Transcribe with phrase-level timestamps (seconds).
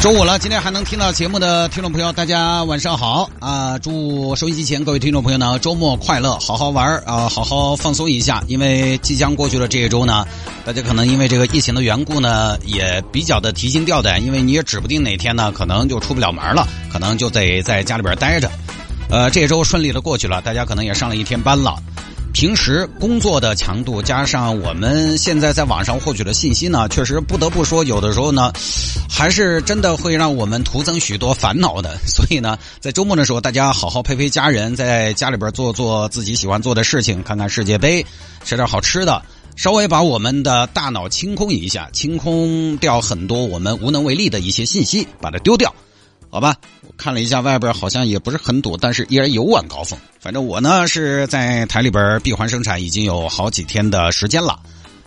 [0.00, 3.76] 周五了，今天还能听到节目的听众朋友，大家晚上好啊！
[3.80, 8.40] 祝收音机前各位听众朋友呢，周末快乐，好好玩啊，好好放松一下。
[8.46, 10.24] 因为即将过去的这一周呢，
[10.64, 18.48] 大家可能因为这个疫情的缘故呢，也比较的提心吊胆，因为你也指不定哪天呢，可能就出不了门了，可能就得在家里边待着。
[19.10, 21.74] 呃，这周顺利的过去了，大家可能也上了一天班了。
[22.32, 28.52] 平时工作的强度加上我们现在在网上获取的信息呢，确实不得不说，有的时候呢，
[29.10, 31.98] 还是真的会让我们徒增许多烦恼的。
[32.06, 38.06] 所以呢，在周末的时候，大家好好陪陪家人，在家里边做做自己喜欢做的事情，看看世界杯，
[38.44, 39.22] 吃点好吃的，
[39.56, 45.74] 稍微把我们的大脑清空一下，清空掉很多我们无能为力的一些信息，把它丢掉。
[46.30, 49.98] 好吧，我看了一下外边好像也不是很堵，但是依然有晚高峰。
[50.20, 54.60] 反正我呢是在台里边闭环生产已经有好几天的时间了，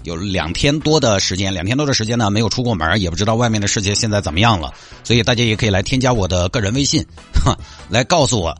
[0.04, 4.74] 有两天多的时间，两天多的时间呢没有出过门，也不知道外面的世界现在怎么样了。
[5.04, 7.06] 所以大家也可以来添加我的个人微信，
[7.88, 8.58] 来告诉我，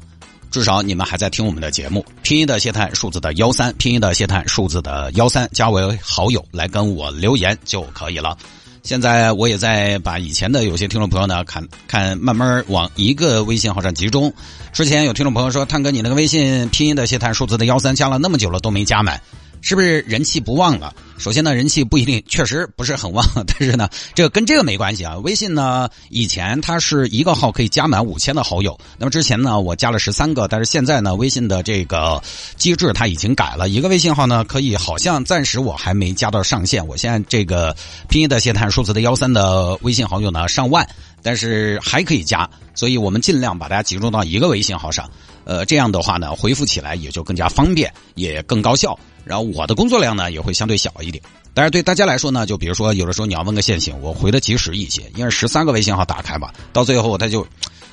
[0.52, 2.06] 至少你们还在听我们的节目。
[2.22, 8.38] 拼音的谢探，数字的幺三，拼音的谢探，数字的幺三，加为好友来跟我留言就可以了。
[8.84, 14.34] 现在我也在把以前的有些听众朋友呢，看看慢慢往一个微信号上集中。
[14.74, 19.22] 之前有听众朋友说，探哥你那个微信拼音的谢探数字的幺三加了那么久了都没加满。
[19.62, 20.94] 是不是人气不旺了？
[21.18, 23.24] 首先呢，人气不一定，确实不是很旺。
[23.46, 25.18] 但是呢， 这个跟这个没关系啊。
[25.20, 28.78] 微信呢，以前它是一个号可以加满五千的好友。
[28.98, 32.22] 那么之前呢，我加了十三个，但是现在呢，微信的这个
[32.58, 33.70] 机制它已经改了。
[33.70, 36.86] 一个微信号呢，可以好像暂时我还没加到上限。
[36.88, 37.76] 我现在这个
[38.10, 40.88] 拼音的谢探数字的幺三的微信好友呢上万，
[41.24, 45.10] 但是还可以加，所以我们尽量把大家集中到一个微信号上。
[45.44, 48.98] 呃，这样的话呢，回复起来也就更加方便，也更高效。
[49.24, 51.24] 然后我的工作量呢也会相对小一点。
[51.54, 57.46] 但是对大家来说呢，就比如说有的时候你要问个线行，我回的及时一些，因为十三个微信号打开吧，到最后他就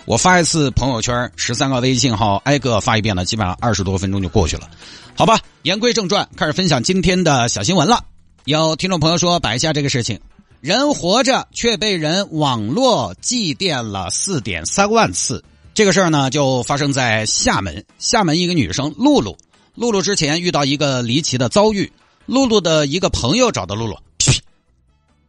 [0.04, 4.68] 我发一次朋友圈，十三个微信号挨个发一遍呢，基本上二十多分钟就过去了。
[5.14, 8.04] 好吧，言归正传，开始分享今天的小新闻了。
[8.44, 10.20] 有听众朋友说摆一下这个事情：
[10.60, 15.44] 人活着却被人网络祭奠了四点三万次。
[15.72, 17.84] 这个事儿呢，就发生在厦门。
[18.00, 19.38] 厦门一个女生露露，
[19.76, 21.92] 露露之前遇到一个离奇的遭遇。
[22.26, 24.42] 露露的一个朋友找到露露，嘘，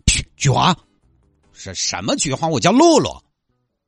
[0.07, 0.75] 嘘，菊花，
[1.53, 2.47] 是什么菊花？
[2.47, 3.11] 我叫露露。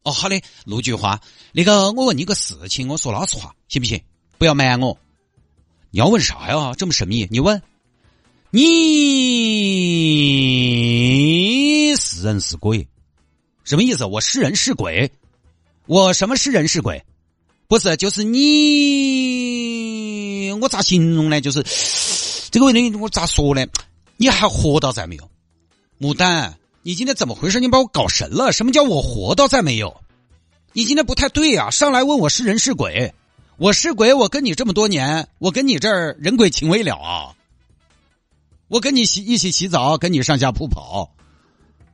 [0.03, 1.19] 哦，好的，陆菊花。
[1.51, 4.00] 那个，我问你个事情，我说老实话，行不行？
[4.38, 4.96] 不要瞒我。
[5.90, 6.74] 你要问啥呀？
[6.78, 7.28] 这么神秘？
[7.31, 7.59] 你问。
[8.53, 8.62] 你
[12.21, 12.87] 人是鬼？
[13.63, 14.05] 什么意思？
[14.05, 15.11] 我是人是鬼？
[15.85, 17.03] 我什么是人是鬼？
[17.67, 18.41] 不是，就是你，
[20.61, 21.39] 我咋形容呢？
[21.39, 21.63] 就是
[22.51, 23.65] 这个问题，我咋说呢？
[24.17, 25.29] 你还活到在没有？
[25.99, 27.59] 牡丹，你今天怎么回事？
[27.59, 28.51] 你把我搞神了？
[28.51, 30.01] 什么叫我活到在没有？
[30.73, 31.69] 你今天不太对呀！
[31.69, 33.13] 上来问我是人是鬼？
[33.57, 37.35] 我是鬼，我跟你这么多年，我跟你这儿人鬼情未了啊！
[38.67, 41.13] 我跟你洗一起洗澡，跟你上下铺跑。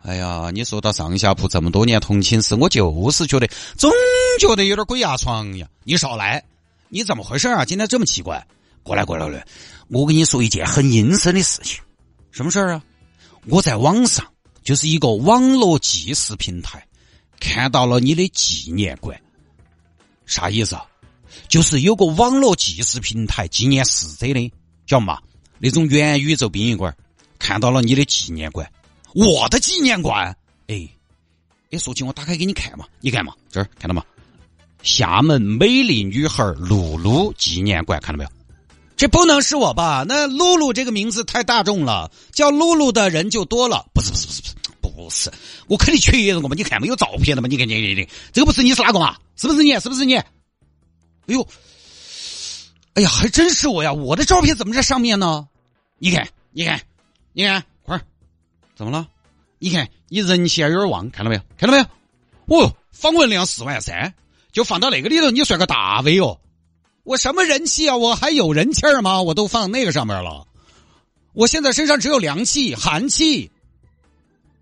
[0.04, 3.92] 哎呀，你说到上下铺这么多年同寝室，我就是觉得总
[4.40, 5.68] 觉得有点鬼压床呀。
[5.84, 6.44] 你少来，
[6.88, 7.66] 你怎么回事啊？
[7.66, 8.46] 今天这么奇怪，
[8.84, 9.46] 过来过来来，
[9.90, 11.82] 我跟你说一件很阴森的事情。
[12.32, 12.84] 什么事儿啊？
[13.48, 14.26] 我在网上
[14.64, 16.86] 就是一个网络祭祀平台，
[17.40, 19.20] 看到了你的纪念馆。
[20.26, 20.86] 啥意思啊？
[21.50, 24.54] 就是有个网络祭祀平台纪念逝者的，
[24.86, 25.20] 叫嘛？
[25.60, 26.96] 那种元宇宙殡仪馆，
[27.40, 28.72] 看到了你的纪念馆。
[29.18, 30.88] 我的纪念馆，哎，
[31.72, 34.04] 哎，说起我打开给你看嘛，你看嘛，这儿看到吗？
[34.84, 38.30] 厦门美丽女孩露露纪念馆，看到没有？
[38.96, 40.06] 这不能是我吧？
[40.08, 43.88] 那露露这个名字太大众了，叫露露的人就多了。
[43.92, 45.32] 不是不是不是不是不是，
[45.66, 46.56] 我肯定确认过嘛？
[46.56, 47.48] 你看没有照片的嘛？
[47.48, 49.18] 你看你你你，这个不是你是哪个嘛？
[49.36, 49.72] 是不是你？
[49.80, 50.14] 是不是你？
[50.14, 50.26] 哎
[51.26, 51.48] 呦，
[52.94, 53.92] 哎呀，还真是我呀！
[53.92, 55.48] 我的照片怎么在上面呢？
[55.98, 56.80] 你看，你看，
[57.34, 57.64] 你看。
[58.78, 59.08] 怎么了？
[59.58, 61.42] 你看你人气还有点旺，看到没有？
[61.58, 62.56] 看到没有？
[62.56, 64.14] 哦，访问量四万三，
[64.52, 66.40] 就放到那个里头，你算个大 V 哦！
[67.02, 67.98] 我什么人气啊？
[67.98, 69.24] 我还有人气儿吗？
[69.24, 70.46] 我都放那个上面了。
[71.34, 73.50] 我现在身上只有凉气、寒气，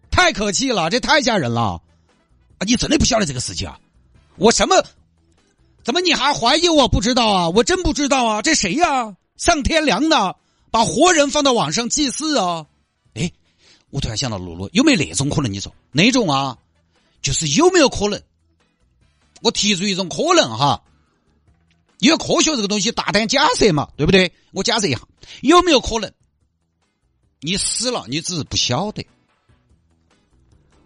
[0.10, 1.82] 太可气了，这太吓人了！
[2.58, 3.78] 啊，你真的不晓得这个事情啊？
[4.38, 4.82] 我什么？
[5.84, 7.50] 怎么你还怀疑我不知道啊？
[7.50, 8.42] 我真不知道啊！
[8.42, 9.14] 这谁呀？
[9.36, 10.38] 上天良的，
[10.72, 12.66] 把活人放到网上祭祀啊？
[13.96, 15.54] 我突然想到，露露有没有那种可能？
[15.54, 16.58] 你说哪种啊？
[17.22, 18.22] 就是有没有可能？
[19.42, 20.84] 我提出一种可能哈，
[22.00, 24.34] 因为科学这个东西大胆假设嘛，对不对？
[24.52, 25.00] 我假设一下，
[25.44, 26.12] 有没有可能
[27.40, 29.08] 你死了，你只是不晓得？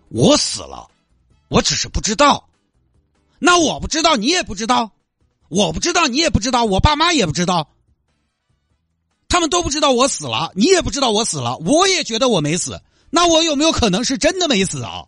[0.10, 0.88] 我死了，
[1.48, 2.48] 我只是不知道。
[3.40, 4.92] 那我不知道，你也不知道，
[5.48, 7.72] 我不知道，你也不知道，我爸妈也不知道，
[9.28, 12.80] 他们都不知道我死了，你也不知道我死了，我也觉得我没死。
[13.10, 15.04] 那我有没有可能是真的没死啊？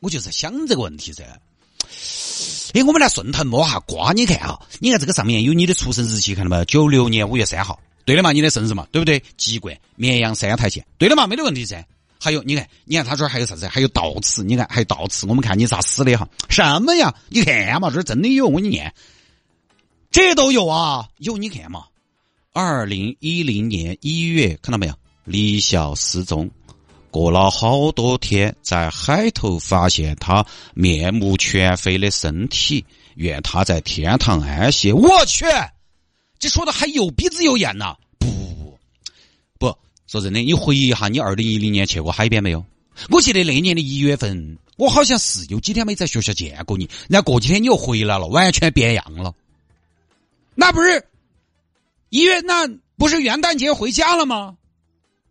[0.00, 1.24] 我就在想这个问题噻。
[2.74, 6.64] 哎，我们来顺藤摸下瓜，你看啊，你看这个上面有你的出生日期，看到没？
[6.66, 9.22] 九六年五月三号，对的嘛，你的生日嘛，对不对？
[9.36, 11.84] 籍贯绵阳三台县，对的嘛，没得问题噻。
[12.20, 13.66] 还有，你看，你看他这儿还有啥子？
[13.68, 15.24] 还有悼词，你看还有悼词。
[15.26, 16.28] 我们看你咋死的哈？
[16.48, 17.14] 什么呀？
[17.28, 18.92] 你看嘛，这真的有，我给你念，
[20.10, 21.84] 这都有啊，有你看嘛。
[22.52, 24.94] 二零一零年一月，看到没有？
[25.24, 26.50] 李晓失踪，
[27.10, 30.44] 过了好多天，在海头发现他
[30.74, 32.84] 面目全非的身体，
[33.16, 34.92] 愿他在天堂安息。
[34.92, 35.46] 我去，
[36.38, 37.96] 这说的还有鼻子有眼呢。
[40.10, 42.64] 说真的，你回忆一下，你二零一零年去过海边没有？
[43.10, 46.88] 我记得那年的一月份，我好像是有几天没在学校见过你。
[47.10, 49.34] 然后过几天你又回来了，完全变样了。
[50.54, 51.04] 那不是
[52.08, 52.66] 一月，那
[52.96, 54.56] 不是元旦节回家了吗？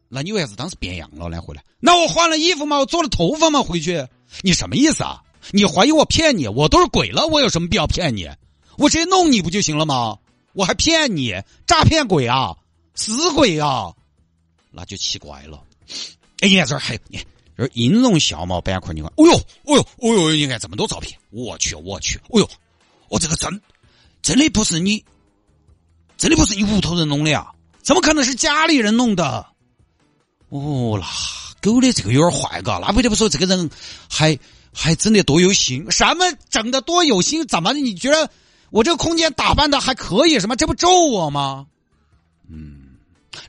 [0.09, 1.41] 那你为啥子当时变样了呢？
[1.41, 1.63] 回来？
[1.79, 2.79] 那我换了衣服吗？
[2.79, 3.61] 我做了头发吗？
[3.61, 4.07] 回去？
[4.41, 5.21] 你什么意思啊？
[5.51, 6.47] 你怀疑我骗你？
[6.47, 8.29] 我都是鬼了，我有什么必要骗你？
[8.77, 10.17] 我直接弄你不就行了吗？
[10.53, 11.33] 我还骗你？
[11.65, 12.55] 诈骗鬼啊！
[12.95, 13.93] 死鬼啊！
[14.71, 15.63] 那就奇怪了，
[16.39, 17.25] 哎，你看这儿还，你看
[17.55, 19.33] 这儿音容笑貌板块，你看，哦呦，
[19.63, 22.49] 哦呦，哦呦，你看这么多照片，我去，我去，哦呦，
[23.09, 23.61] 我这个真
[24.21, 25.03] 真的不是你，
[26.17, 27.51] 真的不是你屋头人弄的呀？
[27.81, 29.45] 怎么可能是家里人弄的？
[30.49, 31.07] 哦，那
[31.61, 33.69] 狗的这个有点坏嘎，那不得不说这个人
[34.09, 34.37] 还
[34.73, 37.45] 还真的多有心，什么整的多有心？
[37.47, 38.29] 怎么你觉得
[38.69, 40.39] 我这个空间打扮的还可以？
[40.39, 41.67] 什么这不咒我吗？
[42.49, 42.75] 嗯。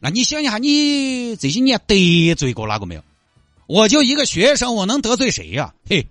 [0.00, 3.02] 那你想一下，你这些年得罪过哪个没有？
[3.66, 5.74] 我就一个学生，我能得罪谁呀？
[5.88, 6.06] 嘿，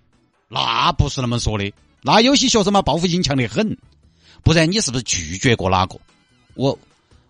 [0.48, 1.74] 那不是那么说的。
[2.02, 3.78] 那有些学生嘛，报复心强得很。
[4.44, 6.00] 不然你是不是拒绝过哪个？
[6.54, 6.78] 我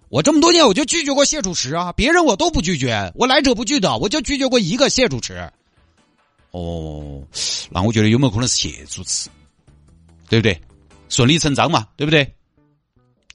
[0.09, 5.51] 我这么多年我就拒绝过谢主持啊，别人我都不拒绝，我来者不拒的，我就拒绝过一个谢主持。
[6.51, 7.21] 哦，
[7.69, 9.29] 那我觉得有没有可能是谢主持？
[10.29, 10.59] 对不对？
[11.09, 12.33] 顺理成章嘛，对不对？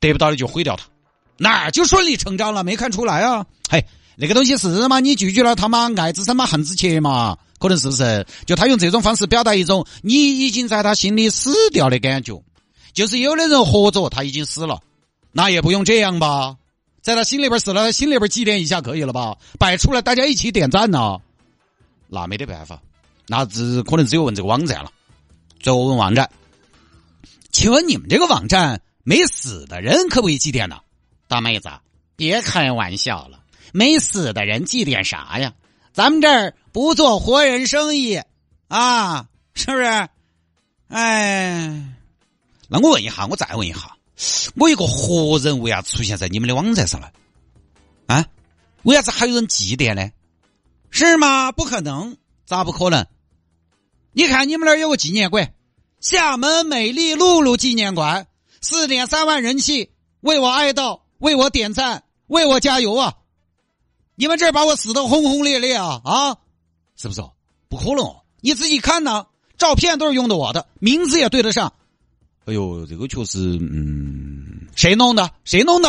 [0.00, 0.84] 得不到的就毁掉它。
[1.36, 3.44] 那就顺理成章了，没看出来啊？
[3.70, 3.84] 嘿，
[4.16, 4.98] 那个东西是嘛？
[5.00, 5.90] 你拒绝了他嘛？
[5.96, 7.36] 爱之深嘛，恨之切嘛？
[7.58, 8.26] 可能是不是？
[8.46, 12.42] 就他用这种方式表达一种你已经在他心里死掉的感觉。
[12.92, 14.80] 就是有的人活着他已经死了，
[15.32, 16.56] 那也不用这样吧？
[17.02, 19.36] 在他心里边死了，他心里边祭奠一下可以了吧？
[19.58, 21.18] 摆出来大家一起点赞呢？
[22.08, 22.80] 那没得办法，
[23.26, 24.90] 那只可能只有问这个网站了。
[25.58, 26.30] 最后问网站，
[27.50, 30.78] 请问你们这个网站没死的人可不可以祭奠呢？
[31.26, 31.70] 大妹子，
[32.14, 33.40] 别开玩笑了，
[33.72, 35.52] 没死的人祭奠啥呀？
[35.92, 38.20] 咱们这儿不做活人生意
[38.68, 40.08] 啊，是不是？
[40.88, 41.96] 哎，
[42.68, 43.96] 那我问一下，我再问一下，
[44.56, 47.12] 我一个活人为啥出现在你们的网站上了？
[48.06, 48.26] 啊？
[48.82, 50.10] 为啥子还有人祭奠呢？
[50.90, 51.52] 是吗？
[51.52, 53.06] 不可能，咋不可能？
[54.12, 55.54] 你看你们那儿有个纪念馆，
[56.00, 58.26] 厦门美丽露露纪念馆，
[58.60, 61.02] 四点三万人气，为我哀悼。
[61.18, 63.14] 为我点赞，为我加油啊！
[64.16, 66.36] 你们这把我死的轰轰烈烈啊啊！
[66.96, 67.22] 是不是？
[67.68, 68.24] 不可能哦！
[68.40, 69.26] 你自己看呢，
[69.56, 71.74] 照片都是用的我的，名字也对得上。
[72.44, 75.30] 哎呦，这个确实，嗯，谁弄的？
[75.44, 75.88] 谁弄的？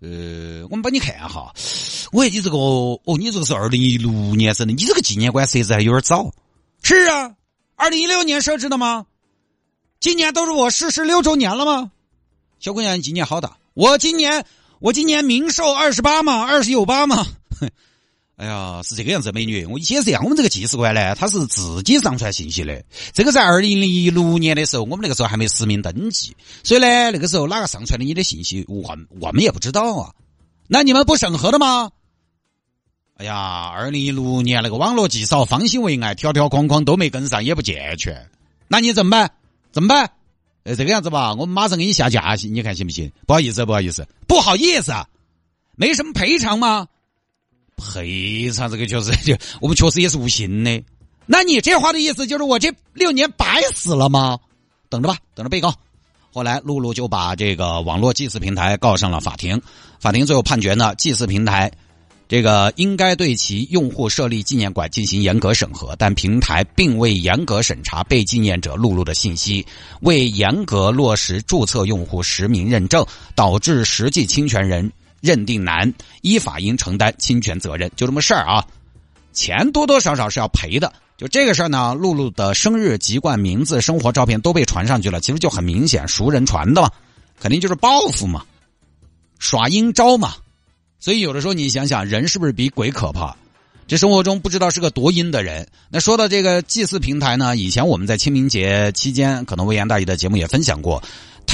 [0.00, 1.50] 呃，我们帮你看哈。
[2.12, 6.30] 我看你这个，哦，你这个是二零一六年生的，你这个纪念馆设置还有点早。
[6.82, 7.34] 是啊，
[7.74, 9.06] 二零一六年设置的吗？
[9.98, 11.90] 今年都是我逝世六周年了吗？
[12.60, 13.56] 小姑娘，今年好大？
[13.72, 14.44] 我今年，
[14.78, 17.26] 我今年明寿二十八嘛，二十有八嘛。
[18.36, 19.64] 哎呀，是这个样子，美女。
[19.66, 22.82] 我解释一下，我们这个技术官呢，他是自己上传信息的。
[23.12, 30.12] 这个在二零一六年的时候，我们那个时候还没实名登记，所以呢，那个时候哪个上传的你的信息，我我们也不知道啊。
[30.66, 31.92] 那你们不审核的吗？
[33.18, 38.28] 哎呀，二零一六年那个网络极少，方兴未艾，条条框框都没跟上，也不健全。
[38.66, 39.30] 那你怎么办？
[39.70, 40.10] 怎么办？
[40.64, 43.12] 呃，这个样子吧，我们马上给你下架，你看行不行？
[43.28, 44.92] 不好意思，不好意思，不好意思，
[45.76, 46.88] 没什么赔偿吗？
[47.76, 50.82] 赔偿这个确实 就我们确实也是无心的。
[51.26, 54.38] 那你这话的意思就是我这六年白死了吗？
[54.88, 55.74] 等着吧，等着被告。
[56.32, 59.60] 后来，露露就把这个网络祭祀平台告上了法庭。
[60.00, 61.70] 法庭最后判决呢，祭祀平台
[62.26, 69.64] 这个应该对其用户设立纪念馆进行严格审核，但平台并未严格审查被纪念者露露的信息，
[70.00, 74.90] 未严格落实注册用户实名认证，导致实际侵权人
[75.24, 75.90] 认定难，
[76.20, 77.90] 依法应承担侵权责任。
[77.96, 78.66] 就这么事儿啊，
[79.32, 80.92] 钱多多少少是要赔的。
[81.16, 86.90] 就这个事儿呢，露露的生日、籍贯、名字、生活照片都被传上去了，其实就很明显，熟人传的嘛，
[87.40, 88.44] 肯定就是报复嘛，
[89.38, 90.34] 耍阴招嘛。
[91.00, 93.34] 所以有的时候你想想，人是不是比鬼可怕？
[93.86, 95.68] 这生活中不知道是个多阴的人。
[95.90, 101.02] 那说到这个祭祀平台呢，以前我们在清明节期间，可能微言大义的节目也分享过，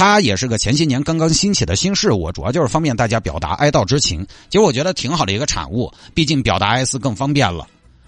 [0.01, 4.25] 它也是个前些年刚刚兴起的新事物，主要就是方便大家表达哀悼之情。
[4.49, 7.67] 其实我觉得挺好的一个产物，毕竟表达哀思更方便了。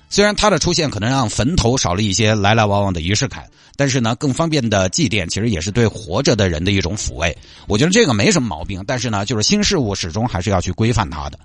[0.10, 7.38] 虽然它的出现可能让坟头少了一些来来往往的仪式感，但是呢，更方便的祭奠其实也是对活着的人的一种抚慰。
[7.68, 11.38] 我觉得这个没什么毛病，但是呢，就是新事物始终还是要去规范它的。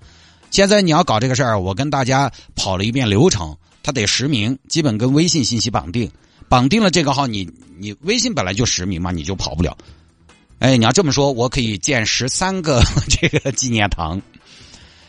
[0.51, 6.11] 现在你要搞这个事儿，我跟大家跑了一遍流程，它得实名，基本跟微信信息绑定，
[6.49, 7.47] 绑定了这个号，你
[7.79, 9.77] 你微信本来就实名嘛，你就跑不了。
[10.59, 14.21] 哎，你要这么说，我可以建十三个 这个纪念堂。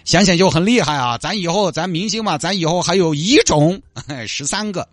[0.05, 1.17] 想想就很厉害啊！
[1.17, 3.79] 咱以后咱明星嘛，咱以后还有一种
[4.27, 4.87] 十三个，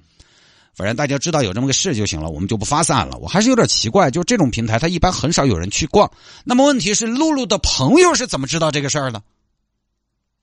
[0.75, 3.17] 反正大家知道有这么个事就行了，我们就不发散了。
[3.17, 6.11] 我还是有点奇怪，就这种平台，它一般很少有人去逛。
[6.45, 9.23] 那么问题是，露露的朋友是怎么知道这个事儿的？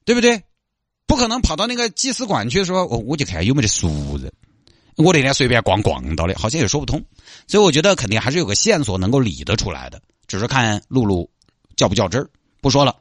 [0.05, 0.41] 对不对？
[1.05, 4.31] 不可能跑到那个祭祀馆去说，我我就看有没得熟人。
[4.97, 7.03] 我那天随便逛逛到的，好像也说不通。
[7.47, 11.29] 所以我觉得肯定还是有个线索能够理得出来的，只是看露露
[11.75, 12.29] 较不较真儿。
[12.61, 12.95] 不说了。